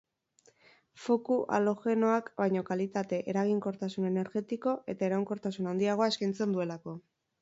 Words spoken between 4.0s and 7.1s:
energetiko eta iraunkortasun handiago eskaintzen duelako.